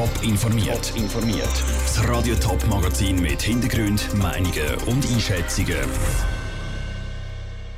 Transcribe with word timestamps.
Top 0.00 0.22
informiert. 0.22 0.94
informiert. 0.96 1.64
Das 1.84 2.08
Radio 2.08 2.34
Top 2.36 2.66
Magazin 2.68 3.20
mit 3.20 3.42
Hintergrund, 3.42 4.08
Meinungen 4.14 4.74
und 4.86 5.06
Einschätzungen. 5.12 5.76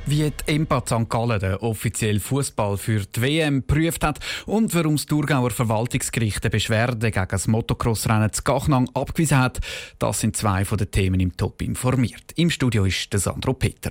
Wie 0.05 0.31
die 0.31 0.53
EMPA 0.53 0.83
St. 0.85 1.09
Gallen 1.09 1.41
den 1.41 1.55
offiziellen 1.55 2.21
Fußball 2.21 2.77
für 2.77 3.01
die 3.01 3.21
WM 3.21 3.67
geprüft 3.67 4.05
hat 4.05 4.19
und 4.45 4.73
warum 4.73 4.95
das 4.95 5.05
Thurgauer 5.05 5.51
Verwaltungsgericht 5.51 6.41
eine 6.45 6.51
Beschwerde 6.51 7.11
gegen 7.11 7.27
das 7.27 7.49
Motocross-Rennen 7.49 8.31
zu 8.31 8.41
Gachnang 8.43 8.89
abgewiesen 8.93 9.39
hat, 9.39 9.59
das 9.99 10.21
sind 10.21 10.37
zwei 10.37 10.63
von 10.63 10.77
den 10.77 10.91
Themen 10.91 11.19
im 11.19 11.35
Top 11.35 11.61
informiert. 11.61 12.31
Im 12.37 12.49
Studio 12.49 12.85
ist 12.85 13.11
der 13.11 13.19
Sandro 13.19 13.51
Peter. 13.51 13.89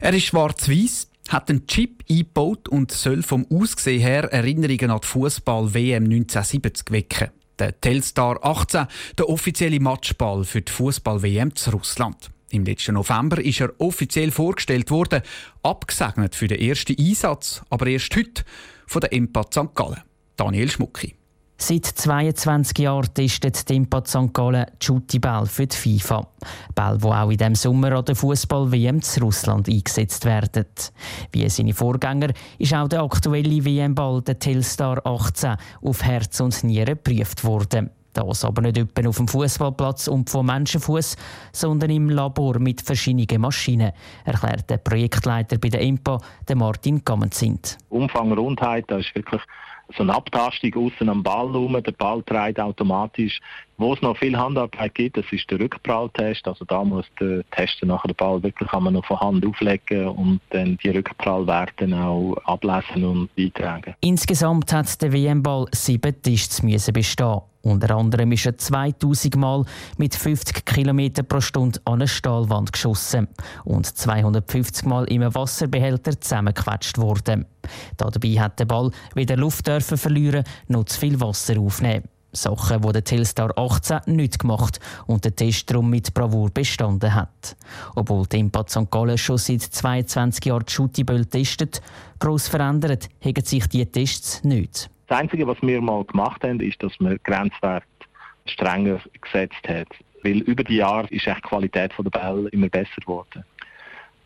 Er 0.00 0.14
ist 0.14 0.24
schwarz-weiß, 0.24 1.08
hat 1.28 1.50
einen 1.50 1.66
Chip 1.66 2.04
eingebaut 2.08 2.68
und 2.68 2.92
soll 2.92 3.22
vom 3.22 3.46
Aussehen 3.50 4.00
her 4.00 4.24
Erinnerungen 4.32 4.90
an 4.90 5.00
die 5.02 5.06
Fußball-WM 5.06 6.04
1970 6.04 6.90
wecken. 6.90 7.30
Der 7.58 7.80
Telstar 7.80 8.44
18, 8.44 8.86
der 9.18 9.28
offizielle 9.28 9.80
Matchball 9.80 10.44
für 10.44 10.62
die 10.62 10.72
Fußball-WM 10.72 11.54
zu 11.54 11.70
Russland. 11.70 12.30
Im 12.50 12.64
letzten 12.64 12.94
November 12.94 13.42
ist 13.42 13.60
er 13.60 13.72
offiziell 13.78 14.30
vorgestellt 14.30 14.90
worden, 14.90 15.22
abgesegnet 15.62 16.34
für 16.34 16.48
den 16.48 16.60
ersten 16.60 16.96
Einsatz, 16.98 17.62
aber 17.70 17.86
erst 17.86 18.14
heute 18.14 18.44
von 18.86 19.00
der 19.00 19.12
Empat 19.12 19.54
St. 19.54 19.74
Gallen. 19.74 20.02
Daniel 20.36 20.70
Schmucki. 20.70 21.16
Seit 21.58 21.86
22 21.86 22.78
Jahren 22.80 23.12
testet 23.14 23.68
die 23.68 23.76
Impat 23.76 24.08
St. 24.08 24.32
Gallen 24.32 24.66
die 24.78 25.18
Ball 25.18 25.46
für 25.46 25.66
die 25.66 25.76
FIFA. 25.76 26.26
Ball, 26.74 26.98
die 26.98 27.04
auch 27.06 27.30
in 27.30 27.38
diesem 27.38 27.54
Sommer 27.54 27.92
an 27.92 28.04
der 28.04 28.14
Fußball-WM 28.14 29.00
zu 29.00 29.20
Russland 29.20 29.66
eingesetzt 29.68 30.26
werden. 30.26 30.66
Wie 31.32 31.48
seine 31.48 31.72
Vorgänger 31.72 32.28
ist 32.58 32.74
auch 32.74 32.88
der 32.88 33.02
aktuelle 33.02 33.64
WM-Ball, 33.64 34.20
der 34.22 34.38
Telstar 34.38 35.00
18, 35.06 35.56
auf 35.82 36.04
Herz 36.04 36.40
und 36.40 36.62
Nieren 36.62 36.98
geprüft 37.02 37.42
worden. 37.42 37.90
Das 38.12 38.44
aber 38.44 38.62
nicht 38.62 38.78
etwa 38.78 39.08
auf 39.08 39.16
dem 39.16 39.28
Fußballplatz 39.28 40.08
und 40.08 40.30
vom 40.30 40.46
Menschenfuß, 40.46 41.16
sondern 41.52 41.90
im 41.90 42.08
Labor 42.08 42.58
mit 42.58 42.80
verschiedenen 42.80 43.42
Maschinen, 43.42 43.92
erklärt 44.24 44.70
der 44.70 44.78
Projektleiter 44.78 45.58
bei 45.58 45.68
der 45.68 45.80
IMPA, 45.80 46.18
Martin 46.54 47.02
Gammenzind. 47.04 47.76
Umfang 47.90 48.32
Rundheit, 48.32 48.84
das 48.88 49.06
ist 49.06 49.14
wirklich 49.14 49.42
so 49.94 50.02
eine 50.02 50.14
Abtastung 50.14 50.74
außen 50.74 51.08
am 51.08 51.22
Ball 51.22 51.48
herum, 51.52 51.80
der 51.82 51.92
Ball 51.92 52.22
dreht 52.24 52.58
automatisch. 52.58 53.40
Wo 53.78 53.92
es 53.92 54.00
noch 54.00 54.16
viel 54.16 54.36
Handarbeit 54.36 54.94
gibt, 54.94 55.18
das 55.18 55.26
ist 55.30 55.50
der 55.50 55.60
Rückpralltest. 55.60 56.48
Also 56.48 56.64
da 56.64 56.82
muss 56.82 57.04
der 57.20 57.42
Tester 57.50 57.86
nachher 57.86 58.08
den 58.08 58.16
Ball 58.16 58.42
wirklich 58.42 58.68
kann 58.70 58.84
man 58.84 58.94
noch 58.94 59.04
von 59.04 59.20
Hand 59.20 59.44
auflegen 59.44 60.08
und 60.08 60.40
dann 60.50 60.78
die 60.82 60.90
Rückprallwerte 60.90 61.86
auch 61.94 62.36
ablesen 62.44 63.04
und 63.04 63.36
beitragen. 63.36 63.94
Insgesamt 64.00 64.72
hat 64.72 65.00
der 65.02 65.12
WM-Ball 65.12 65.66
sieben 65.72 66.22
Tests 66.22 66.62
bestehen. 66.62 67.40
Unter 67.66 67.96
anderem 67.96 68.30
ist 68.30 68.46
er 68.46 68.56
2000 68.56 69.36
Mal 69.36 69.64
mit 69.98 70.14
50 70.14 70.64
km 70.64 71.26
pro 71.28 71.40
Stunde 71.40 71.80
an 71.84 71.94
eine 71.94 72.06
Stahlwand 72.06 72.72
geschossen 72.72 73.26
und 73.64 73.86
250 73.86 74.86
Mal 74.86 75.04
im 75.06 75.22
Wasserbehälter 75.34 76.20
zusammengequetscht 76.20 76.96
worden. 76.98 77.44
Dabei 77.96 78.40
hat 78.40 78.60
der 78.60 78.66
Ball 78.66 78.92
wieder 79.16 79.36
Luft 79.36 79.66
dürfen 79.66 79.98
verlieren, 79.98 80.44
noch 80.68 80.84
zu 80.84 81.00
viel 81.00 81.20
Wasser 81.20 81.58
aufnehmen. 81.58 82.04
Sachen, 82.32 82.82
die 82.82 82.92
der 82.92 83.04
Telstar 83.04 83.56
18 83.56 84.00
nicht 84.06 84.38
gemacht 84.38 84.80
und 85.06 85.24
der 85.24 85.34
Test 85.34 85.70
darum 85.70 85.90
mit 85.90 86.12
Bravour 86.12 86.50
bestanden 86.50 87.14
hat. 87.14 87.56
Obwohl 87.94 88.26
die 88.26 88.38
Impact 88.38 88.70
St. 88.70 88.90
Gallen 88.90 89.18
schon 89.18 89.38
seit 89.38 89.62
22 89.62 90.44
Jahren 90.44 90.64
die 90.66 90.72
Schuttiböll 90.72 91.24
testet, 91.24 91.80
gross 92.18 92.48
verändert 92.48 93.08
haben 93.24 93.44
sich 93.44 93.66
diese 93.68 93.90
Tests 93.90 94.44
nicht. 94.44 94.90
Das 95.06 95.18
Einzige, 95.18 95.46
was 95.46 95.56
wir 95.62 95.80
mal 95.80 96.04
gemacht 96.04 96.42
haben, 96.42 96.60
ist, 96.60 96.82
dass 96.82 96.92
man 96.98 97.18
Grenzwert 97.22 97.84
strenger 98.44 99.00
gesetzt 99.20 99.68
hat. 99.68 99.88
Weil 100.22 100.38
über 100.38 100.64
die 100.64 100.76
Jahre 100.76 101.06
ist 101.08 101.26
die 101.26 101.32
Qualität 101.42 101.92
der 101.96 102.10
Bälle 102.10 102.48
immer 102.48 102.68
besser 102.68 103.00
geworden. 103.00 103.44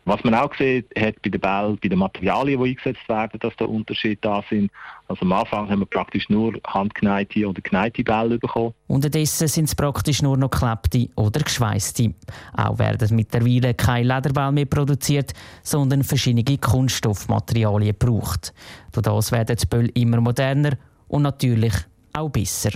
Was 0.05 0.23
man 0.23 0.33
auch 0.33 0.49
gesehen 0.49 0.83
hat 0.97 1.21
bei 1.21 1.29
den 1.29 1.39
Bällen, 1.39 1.77
bei 1.81 1.87
den 1.87 1.99
Materialien, 1.99 2.63
die 2.63 2.69
eingesetzt 2.71 3.07
werden, 3.07 3.39
dass 3.39 3.55
da 3.57 3.65
Unterschiede 3.65 4.17
da 4.21 4.43
sind. 4.49 4.71
Also 5.07 5.21
am 5.21 5.31
Anfang 5.33 5.69
haben 5.69 5.81
wir 5.81 5.85
praktisch 5.85 6.27
nur 6.29 6.53
handgeneite 6.65 7.47
oder 7.47 7.61
geneite 7.61 8.03
Bälle 8.03 8.39
bekommen. 8.39 8.73
Unterdessen 8.87 9.47
sind 9.47 9.65
es 9.65 9.75
praktisch 9.75 10.23
nur 10.23 10.37
noch 10.37 10.49
geklebte 10.49 11.09
oder 11.15 11.41
geschweißte. 11.41 12.13
Auch 12.57 12.79
werden 12.79 13.15
mittlerweile 13.15 13.75
keine 13.75 14.15
Lederbälle 14.15 14.51
mehr 14.51 14.65
produziert, 14.65 15.33
sondern 15.61 16.03
verschiedene 16.03 16.57
Kunststoffmaterialien 16.57 17.95
gebraucht. 17.97 18.53
Durch 18.93 19.03
das 19.03 19.31
werden 19.31 19.55
die 19.55 19.65
Bälle 19.67 19.89
immer 19.89 20.19
moderner 20.19 20.77
und 21.09 21.21
natürlich 21.21 21.73
auch 22.13 22.29
besser. 22.29 22.71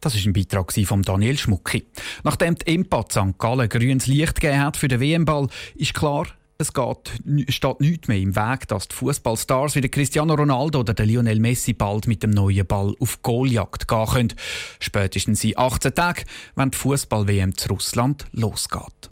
Das 0.00 0.14
ist 0.14 0.24
ein 0.24 0.32
Beitrag 0.32 0.72
von 0.72 1.02
Daniel 1.02 1.36
Schmucki. 1.36 1.84
Nachdem 2.24 2.54
die 2.54 2.74
Impact 2.74 3.12
St. 3.12 3.38
Gallen 3.38 3.68
grünes 3.68 4.06
Licht 4.06 4.40
gegeben 4.40 4.62
hat 4.62 4.78
für 4.78 4.88
den 4.88 4.98
WM-Ball, 4.98 5.48
ist 5.74 5.92
klar, 5.92 6.26
es 6.60 6.72
geht, 6.72 7.12
steht 7.48 7.80
nichts 7.80 8.08
mehr 8.08 8.18
im 8.18 8.36
Weg, 8.36 8.68
dass 8.68 8.88
die 8.88 8.94
Fußballstars 8.94 9.74
wie 9.74 9.80
der 9.80 9.90
Cristiano 9.90 10.34
Ronaldo 10.34 10.80
oder 10.80 10.94
der 10.94 11.06
Lionel 11.06 11.40
Messi 11.40 11.72
bald 11.72 12.06
mit 12.06 12.22
dem 12.22 12.30
neuen 12.30 12.66
Ball 12.66 12.94
auf 13.00 13.22
Goaljagd 13.22 13.88
gehen 13.88 14.06
können. 14.06 14.34
Spätestens 14.78 15.42
in 15.44 15.56
18 15.56 15.94
Tagen, 15.94 16.24
wenn 16.54 16.70
die 16.70 16.78
Fußball-WM 16.78 17.56
zu 17.56 17.70
Russland 17.70 18.26
losgeht. 18.32 19.10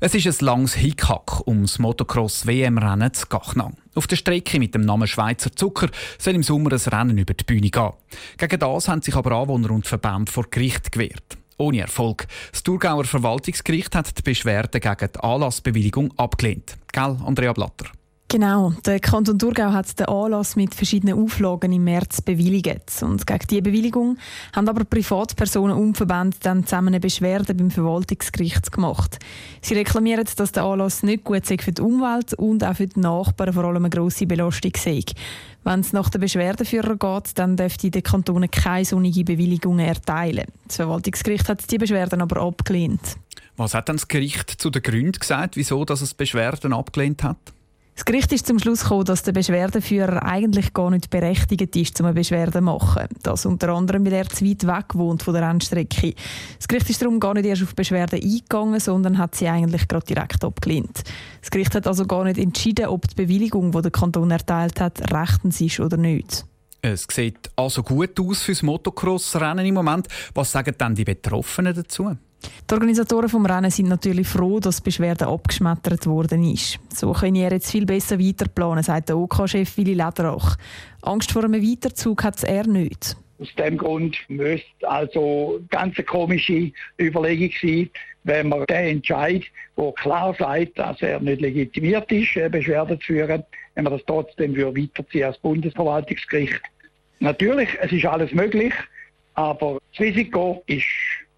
Es 0.00 0.14
ist 0.14 0.26
ein 0.26 0.46
langes 0.46 0.74
Hickhack 0.74 1.46
ums 1.46 1.80
Motocross-WM-Rennen 1.80 3.12
zu 3.12 3.26
Gachnang. 3.26 3.76
Auf 3.94 4.06
der 4.06 4.14
Strecke 4.16 4.60
mit 4.60 4.74
dem 4.74 4.82
Namen 4.82 5.08
Schweizer 5.08 5.50
Zucker 5.54 5.88
soll 6.18 6.36
im 6.36 6.44
Sommer 6.44 6.72
ein 6.72 6.78
Rennen 6.78 7.18
über 7.18 7.34
die 7.34 7.44
Bühne 7.44 7.68
gehen. 7.68 7.92
Gegen 8.36 8.60
das 8.60 8.88
haben 8.88 9.02
sich 9.02 9.16
aber 9.16 9.32
Anwohner 9.32 9.72
und 9.72 9.88
Verbände 9.88 10.30
vor 10.30 10.46
Gericht 10.48 10.92
gewehrt 10.92 11.38
ohne 11.58 11.80
Erfolg. 11.80 12.26
Das 12.52 12.62
Thurgauer 12.62 13.04
Verwaltungsgericht 13.04 13.94
hat 13.94 14.16
die 14.16 14.22
Beschwerde 14.22 14.80
gegen 14.80 15.08
die 15.14 15.20
Anlassbewilligung 15.20 16.12
abgelehnt. 16.16 16.76
Gell, 16.92 17.16
Andrea 17.24 17.52
Blatter? 17.52 17.86
Genau, 18.30 18.74
der 18.84 19.00
Kanton 19.00 19.38
Thurgau 19.38 19.72
hat 19.72 19.98
den 19.98 20.04
Anlass 20.04 20.54
mit 20.54 20.74
verschiedenen 20.74 21.18
Auflagen 21.18 21.72
im 21.72 21.84
März 21.84 22.20
bewilligt. 22.20 23.02
Und 23.02 23.26
gegen 23.26 23.46
diese 23.48 23.62
Bewilligung 23.62 24.18
haben 24.54 24.68
aber 24.68 24.84
Privatpersonen 24.84 25.74
und 25.74 25.96
Verbände 25.96 26.36
dann 26.42 26.64
zusammen 26.64 26.88
eine 26.88 27.00
Beschwerde 27.00 27.54
beim 27.54 27.70
Verwaltungsgericht 27.70 28.70
gemacht. 28.70 29.18
Sie 29.62 29.72
reklamieren, 29.72 30.26
dass 30.36 30.52
der 30.52 30.64
Anlass 30.64 31.02
nicht 31.02 31.24
gut 31.24 31.46
sei 31.46 31.56
für 31.56 31.72
die 31.72 31.80
Umwelt 31.80 32.34
und 32.34 32.64
auch 32.64 32.76
für 32.76 32.86
die 32.86 33.00
Nachbarn 33.00 33.54
vor 33.54 33.64
allem 33.64 33.86
eine 33.86 33.90
grosse 33.90 34.26
Belastung 34.26 34.72
sei. 34.76 35.00
Wenn 35.64 35.80
es 35.80 35.94
nach 35.94 36.10
den 36.10 36.20
Beschwerdeführer 36.20 36.96
geht, 36.96 37.38
dann 37.38 37.56
dürfte 37.56 37.90
der 37.90 38.02
Kanton 38.02 38.50
keine 38.50 38.84
sonnige 38.84 39.24
Bewilligung 39.24 39.78
erteilen. 39.78 40.44
Das 40.66 40.76
Verwaltungsgericht 40.76 41.48
hat 41.48 41.70
die 41.70 41.78
Beschwerden 41.78 42.20
aber 42.20 42.42
abgelehnt. 42.42 43.16
Was 43.56 43.72
hat 43.72 43.88
dann 43.88 43.96
das 43.96 44.06
Gericht 44.06 44.50
zu 44.50 44.68
den 44.68 44.82
Gründen 44.82 45.12
gesagt, 45.12 45.56
wieso 45.56 45.86
dass 45.86 46.02
es 46.02 46.12
Beschwerden 46.12 46.74
abgelehnt 46.74 47.22
hat? 47.22 47.38
Das 47.98 48.04
Gericht 48.04 48.32
ist 48.32 48.46
zum 48.46 48.60
Schluss 48.60 48.82
gekommen, 48.82 49.06
dass 49.06 49.24
der 49.24 49.32
Beschwerdeführer 49.32 50.22
eigentlich 50.22 50.72
gar 50.72 50.88
nicht 50.88 51.10
berechtigt 51.10 51.74
ist, 51.74 51.98
um 51.98 52.06
eine 52.06 52.14
Beschwerde 52.14 52.52
zu 52.52 52.60
machen. 52.60 53.08
Das 53.24 53.44
unter 53.44 53.70
anderem, 53.70 54.06
weil 54.06 54.12
er 54.12 54.28
zu 54.28 54.44
weit 54.44 54.64
weg 54.68 54.94
wohnt 54.94 55.24
von 55.24 55.34
der 55.34 55.48
Rennstrecke. 55.48 56.14
Das 56.58 56.68
Gericht 56.68 56.90
ist 56.90 57.02
darum 57.02 57.18
gar 57.18 57.34
nicht 57.34 57.46
erst 57.46 57.64
auf 57.64 57.74
Beschwerden 57.74 58.22
eingegangen, 58.22 58.78
sondern 58.78 59.18
hat 59.18 59.34
sie 59.34 59.48
eigentlich 59.48 59.88
gerade 59.88 60.06
direkt 60.06 60.44
abgelehnt. 60.44 61.02
Das 61.40 61.50
Gericht 61.50 61.74
hat 61.74 61.88
also 61.88 62.06
gar 62.06 62.22
nicht 62.22 62.38
entschieden, 62.38 62.86
ob 62.86 63.08
die 63.08 63.16
Bewilligung, 63.16 63.72
die 63.72 63.82
der 63.82 63.90
Kanton 63.90 64.30
erteilt 64.30 64.80
hat, 64.80 65.12
rechtens 65.12 65.60
ist 65.60 65.80
oder 65.80 65.96
nicht. 65.96 66.46
Es 66.80 67.04
sieht 67.10 67.50
also 67.56 67.82
gut 67.82 68.20
aus 68.20 68.42
für 68.42 68.52
das 68.52 68.62
Motocross-Rennen 68.62 69.66
im 69.66 69.74
Moment. 69.74 70.06
Was 70.34 70.52
sagen 70.52 70.76
dann 70.78 70.94
die 70.94 71.04
Betroffenen 71.04 71.74
dazu? 71.74 72.16
Die 72.70 72.74
Organisatoren 72.74 73.28
vom 73.28 73.46
Rennen 73.46 73.70
sind 73.70 73.88
natürlich 73.88 74.28
froh, 74.28 74.60
dass 74.60 74.76
die 74.76 74.84
Beschwerde 74.84 75.26
abgeschmettert 75.26 76.06
worden 76.06 76.44
ist. 76.44 76.78
So 76.94 77.12
können 77.12 77.36
ihr 77.36 77.50
jetzt 77.50 77.70
viel 77.70 77.86
besser 77.86 78.18
weiterplanen, 78.18 78.84
sagt 78.84 79.08
der 79.08 79.18
OK-Chef 79.18 79.76
Willi 79.76 79.94
Lederach. 79.94 80.56
Angst 81.02 81.32
vor 81.32 81.44
einem 81.44 81.62
Weiterzug 81.62 82.22
hat 82.22 82.42
er 82.44 82.66
nicht. 82.66 83.16
Aus 83.40 83.54
dem 83.56 83.78
Grund 83.78 84.16
müsste 84.28 84.66
also 84.88 85.60
ganz 85.70 85.96
eine 85.96 86.04
komische 86.04 86.72
Überlegung 87.00 87.50
sein, 87.60 87.88
wenn 88.24 88.48
man 88.48 88.66
den 88.66 88.96
Entscheid, 88.96 89.44
der 89.76 89.92
klar 89.92 90.34
sagt, 90.38 90.78
dass 90.78 91.00
er 91.00 91.20
nicht 91.20 91.40
legitimiert 91.40 92.10
ist, 92.10 92.34
Beschwerde 92.50 92.98
zu 92.98 93.06
führen, 93.06 93.44
wenn 93.74 93.84
man 93.84 93.92
das 93.92 94.02
trotzdem 94.06 94.56
weiterziehen 94.56 95.24
als 95.24 95.38
Bundesverwaltungsgericht. 95.38 96.60
Natürlich, 97.20 97.68
es 97.80 97.92
ist 97.92 98.04
alles 98.04 98.32
möglich, 98.32 98.74
aber 99.34 99.78
das 99.92 100.00
Risiko 100.00 100.62
ist 100.66 100.84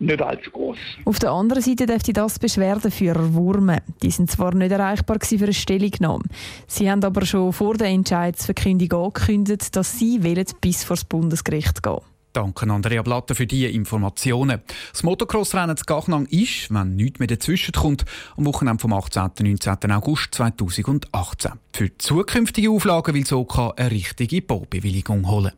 nicht 0.00 0.22
allzu 0.22 0.50
groß. 0.50 0.78
Auf 1.04 1.18
der 1.18 1.30
anderen 1.30 1.62
Seite 1.62 1.86
dürfte 1.86 2.12
das 2.12 2.38
Beschwerdeführer 2.38 3.34
wurmen. 3.34 3.80
Die 4.02 4.10
sind 4.10 4.30
zwar 4.30 4.54
nicht 4.54 4.72
erreichbar 4.72 5.18
für 5.20 5.36
eine 5.36 5.52
Stellungnahme. 5.52 6.24
Sie 6.66 6.90
haben 6.90 7.04
aber 7.04 7.24
schon 7.26 7.52
vor 7.52 7.74
der 7.74 7.88
Entscheidsverkündung 7.88 8.92
angekündigt, 8.92 9.76
dass 9.76 9.98
sie 9.98 10.22
wollen 10.24 10.46
bis 10.60 10.84
vor 10.84 10.96
das 10.96 11.04
Bundesgericht 11.04 11.82
gehen 11.82 12.00
Danke 12.32 12.70
Andrea 12.70 13.02
Blatter 13.02 13.34
für 13.34 13.46
diese 13.46 13.68
Informationen. 13.68 14.60
Das 14.92 15.02
Motocross-Rennen 15.02 15.76
zu 15.76 15.84
Gachnang 15.84 16.26
ist, 16.26 16.72
wenn 16.72 16.94
nichts 16.94 17.18
mehr 17.18 17.26
dazwischen 17.26 17.72
kommt, 17.72 18.04
am 18.36 18.46
Wochenende 18.46 18.80
vom 18.80 18.92
18. 18.92 19.24
und 19.40 19.66
19. 19.66 19.90
August 19.90 20.34
2018. 20.36 21.52
Für 21.72 21.98
zukünftige 21.98 22.70
Auflagen 22.70 23.14
will 23.14 23.26
Soka 23.26 23.70
eine 23.76 23.90
richtige 23.90 24.42
Baubewilligung 24.42 25.28
holen. 25.28 25.52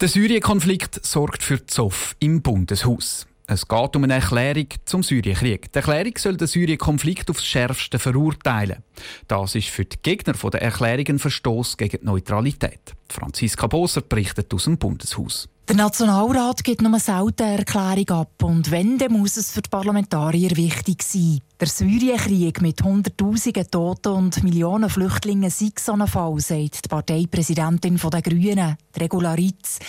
Der 0.00 0.08
Syrien-Konflikt 0.08 1.04
sorgt 1.04 1.42
für 1.42 1.66
Zoff 1.66 2.16
im 2.20 2.40
Bundeshaus. 2.40 3.26
Es 3.52 3.66
geht 3.66 3.96
um 3.96 4.04
eine 4.04 4.14
Erklärung 4.14 4.68
zum 4.84 5.02
Syrienkrieg. 5.02 5.72
Die 5.72 5.78
Erklärung 5.78 6.12
soll 6.16 6.36
den 6.36 6.46
Syrien-Konflikt 6.46 7.28
aufs 7.30 7.44
Schärfste 7.44 7.98
verurteilen. 7.98 8.84
Das 9.26 9.56
ist 9.56 9.70
für 9.70 9.84
die 9.84 9.96
Gegner 10.00 10.34
der 10.34 10.62
Erklärung 10.62 11.04
ein 11.08 11.18
Verstoß 11.18 11.76
gegen 11.76 11.98
die 11.98 12.06
Neutralität. 12.06 12.94
Franziska 13.08 13.66
Boser 13.66 14.02
berichtet 14.02 14.54
aus 14.54 14.64
dem 14.64 14.78
Bundeshaus. 14.78 15.48
Der 15.68 15.74
Nationalrat 15.74 16.62
gibt 16.62 16.80
nur 16.80 16.96
selten 17.00 17.42
eine 17.42 17.58
Erklärung 17.58 18.10
ab 18.20 18.40
und 18.44 18.70
wenn, 18.70 18.98
dann 18.98 19.14
muss 19.14 19.36
es 19.36 19.50
für 19.50 19.62
die 19.62 19.68
Parlamentarier 19.68 20.56
wichtig 20.56 21.02
sein. 21.02 21.40
Der 21.58 21.66
Syrienkrieg 21.66 22.62
mit 22.62 22.80
Hunderttausenden 22.84 23.68
Toten 23.68 24.12
und 24.12 24.44
Millionen 24.44 24.88
Flüchtlingen 24.88 25.50
sei 25.50 25.70
so 25.76 25.94
ein 25.94 26.06
Fall, 26.06 26.38
sagt 26.38 26.84
die 26.84 26.88
Parteipräsidentin 26.88 27.96
der 27.96 28.22
Grünen, 28.22 28.76
Regularitz. 28.96 29.80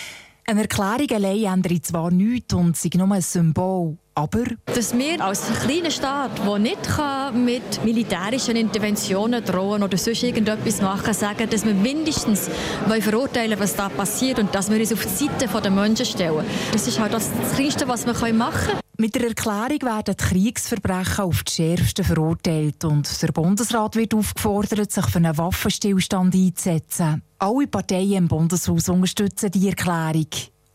Eine 0.44 0.62
Erklärung 0.62 1.10
allein 1.12 1.44
ändert 1.44 1.86
zwar 1.86 2.10
nichts 2.10 2.52
und 2.52 2.76
sei 2.76 2.90
nur 2.96 3.12
ein 3.12 3.22
Symbol, 3.22 3.96
aber... 4.16 4.44
Dass 4.66 4.92
wir 4.92 5.24
als 5.24 5.46
kleiner 5.64 5.90
Staat, 5.90 6.32
der 6.44 6.58
nicht 6.58 6.78
mit 7.32 7.84
militärischen 7.84 8.56
Interventionen 8.56 9.44
drohen 9.44 9.84
oder 9.84 9.96
sonst 9.96 10.24
irgendetwas 10.24 10.82
machen 10.82 11.14
sagen, 11.14 11.48
dass 11.48 11.64
wir 11.64 11.74
mindestens 11.74 12.50
verurteilen 13.00 13.58
was 13.60 13.76
da 13.76 13.88
passiert 13.88 14.40
und 14.40 14.52
dass 14.52 14.68
wir 14.68 14.80
uns 14.80 14.92
auf 14.92 15.04
die 15.04 15.26
Seite 15.26 15.46
der 15.46 15.70
Menschen 15.70 16.06
stellen. 16.06 16.44
Das 16.72 16.88
ist 16.88 16.98
halt 16.98 17.14
das 17.14 17.30
Kleinste, 17.54 17.86
was 17.86 18.04
wir 18.04 18.32
machen 18.32 18.72
können. 18.72 18.80
Mit 19.02 19.16
der 19.16 19.30
Erklärung 19.30 19.82
werden 19.82 20.16
Kriegsverbrechen 20.16 21.24
auf 21.24 21.42
die 21.42 21.50
schärfsten 21.50 22.04
verurteilt 22.04 22.84
und 22.84 23.20
der 23.20 23.32
Bundesrat 23.32 23.96
wird 23.96 24.14
aufgefordert, 24.14 24.92
sich 24.92 25.06
für 25.06 25.16
einen 25.16 25.36
Waffenstillstand 25.36 26.36
einzusetzen. 26.36 27.20
Alle 27.36 27.66
Parteien 27.66 28.12
im 28.12 28.28
Bundeshaus 28.28 28.88
unterstützen 28.88 29.50
die 29.50 29.70
Erklärung. 29.70 30.28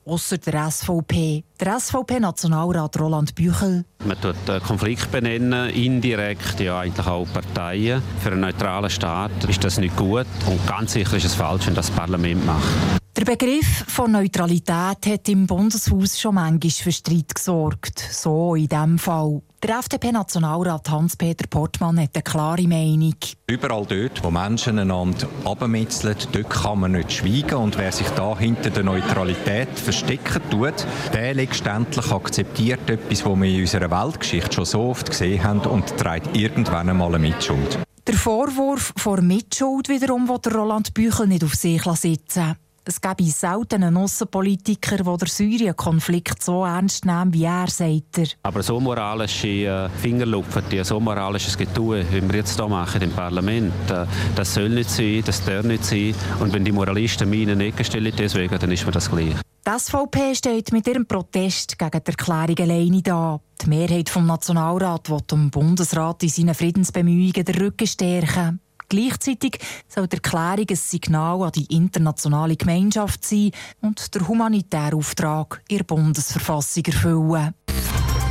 Außer 0.04 0.40
der 0.40 0.70
SVP. 0.70 1.46
Der 1.60 1.80
SVP-Nationalrat 1.80 3.00
Roland 3.00 3.34
Büchel. 3.34 3.84
Man 4.06 4.22
tut 4.22 4.36
den 4.48 4.62
Konflikt 4.62 5.12
benennen, 5.12 5.72
indirekt 5.72 6.60
ja 6.60 6.82
eigentlich 6.82 7.08
auch 7.08 7.26
Parteien. 7.34 8.04
Für 8.22 8.32
einen 8.32 8.42
neutralen 8.42 8.92
Staat 8.92 9.44
ist 9.48 9.64
das 9.64 9.80
nicht 9.80 9.96
gut 9.96 10.28
und 10.46 10.68
ganz 10.68 10.94
sicher 10.94 11.18
ist 11.18 11.26
es 11.26 11.34
falsch, 11.34 11.66
wenn 11.66 11.74
das 11.74 11.90
Parlament 11.90 12.46
macht. 12.46 13.02
Der 13.18 13.26
Begriff 13.26 13.86
von 13.88 14.12
Neutralität 14.12 15.08
hat 15.08 15.28
im 15.28 15.48
Bundeshaus 15.48 16.20
schon 16.20 16.36
manchmal 16.36 16.70
für 16.70 16.92
Streit 16.92 17.34
gesorgt. 17.34 17.98
So 17.98 18.54
in 18.54 18.68
diesem 18.68 19.00
Fall. 19.00 19.42
Der 19.64 19.80
FDP-Nationalrat 19.80 20.88
Hans-Peter 20.92 21.48
Portmann 21.48 22.00
hat 22.00 22.12
eine 22.14 22.22
klare 22.22 22.68
Meinung. 22.68 23.16
Überall 23.48 23.88
dort, 23.88 24.24
wo 24.24 24.30
Menschen 24.30 24.78
einander 24.78 25.28
abmetzeln, 25.46 26.16
dort 26.32 26.50
kann 26.52 26.82
man 26.82 26.92
nicht 26.92 27.12
schweigen. 27.12 27.56
Und 27.56 27.76
wer 27.80 27.92
sich 27.92 28.08
da 28.10 28.38
hinter 28.38 28.70
der 28.70 28.84
Neutralität 28.84 29.70
verstecken 29.80 30.44
tut, 30.52 30.86
der 31.12 31.34
letztendlich 31.48 32.12
akzeptiert 32.12 32.90
etwas, 32.90 33.26
was 33.26 33.40
wir 33.40 33.50
in 33.50 33.62
unserer 33.62 33.90
Weltgeschichte 33.90 34.54
schon 34.54 34.66
so 34.66 34.82
oft 34.82 35.10
gesehen 35.10 35.44
haben 35.44 35.62
und 35.62 35.98
trägt 35.98 36.36
irgendwann 36.36 36.90
einmal 36.90 37.16
eine 37.16 37.20
Mitschuld. 37.20 37.80
Der 38.06 38.16
Vorwurf 38.16 38.94
vor 38.98 39.22
Mitschuld 39.22 39.90
wiederum 39.90 40.28
will 40.28 40.54
Roland 40.54 40.94
Büchel 40.94 41.28
nicht 41.28 41.44
auf 41.44 41.56
sich 41.56 41.84
sitzen 41.84 42.56
es 42.88 43.02
gäbe 43.02 43.24
selten 43.24 43.84
einen 43.84 43.98
Aussenpolitiker, 43.98 44.98
der 44.98 45.18
den 45.18 45.28
Syrien-Konflikt 45.28 46.42
so 46.42 46.64
ernst 46.64 47.06
nimmt, 47.06 47.34
wie 47.34 47.44
er, 47.44 47.68
sagt 47.68 48.18
er. 48.18 48.28
Aber 48.44 48.64
so 48.64 48.80
moralische 48.80 49.48
äh, 49.48 49.90
Fingerlupfen, 49.90 50.64
so 50.84 51.00
moralisches 51.00 51.58
Getue, 51.58 52.06
wie 52.12 52.22
wir 52.22 52.36
jetzt 52.38 52.56
hier 52.56 52.68
machen 52.68 53.02
im 53.02 53.12
Parlament, 53.12 53.74
äh, 53.92 54.06
das 54.36 54.54
soll 54.54 54.70
nicht 54.70 54.90
sein, 54.90 55.22
das 55.26 55.44
darf 55.44 55.66
nicht 55.66 55.84
sein. 55.84 56.16
Und 56.40 56.54
wenn 56.54 56.64
die 56.64 56.72
Moralisten 56.72 57.30
mich 57.30 57.42
in 57.42 57.52
eine 57.52 57.66
Ecke 57.66 57.84
stellen, 57.84 58.14
deswegen, 58.18 58.58
dann 58.58 58.72
ist 58.72 58.86
mir 58.86 58.92
das 58.92 59.10
gleich. 59.10 59.36
Die 59.68 59.80
SVP 59.80 60.34
steht 60.34 60.72
mit 60.72 60.88
ihrem 60.88 61.06
Protest 61.06 61.78
gegen 61.78 62.02
die 62.02 62.12
Erklärung 62.12 62.58
alleine 62.58 63.02
da. 63.02 63.42
Die 63.62 63.70
Mehrheit 63.70 64.08
vom 64.08 64.26
Nationalrat 64.26 65.10
will 65.10 65.20
dem 65.30 65.50
Bundesrat 65.50 66.24
in 66.24 66.30
seinen 66.30 66.56
Friedensbemühungen 66.56 67.44
den 67.44 67.56
Rücken 67.56 67.88
stärken. 67.88 68.62
Gleichzeitig 68.90 69.60
soll 69.88 70.08
die 70.08 70.16
Erklärung 70.18 70.66
ein 70.70 70.76
Signal 70.76 71.44
an 71.44 71.52
die 71.52 71.66
internationale 71.76 72.56
Gemeinschaft 72.56 73.26
sein 73.26 73.52
und 73.82 74.14
der 74.16 74.28
humanitäre 74.28 74.96
Auftrag 74.96 75.62
ihrer 75.70 75.84
Bundesverfassung 75.84 76.86
erfüllen. 76.86 77.54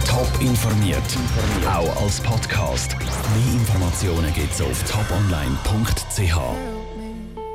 Top 0.07 0.41
informiert, 0.41 1.03
auch 1.67 2.03
als 2.03 2.21
Podcast. 2.21 2.97
Mehr 2.99 3.55
Informationen 3.55 4.33
gibt 4.33 4.53
es 4.55 4.63
auf 4.63 4.83
toponline.ch. 4.85 6.76